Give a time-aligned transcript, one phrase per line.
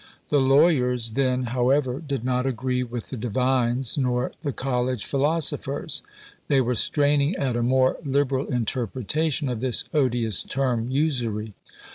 [0.29, 6.01] The lawyers then, however, did not agree with the divines, nor the college philosophers;
[6.47, 11.53] they were straining at a more liberal interpretation of this odious term "Usury."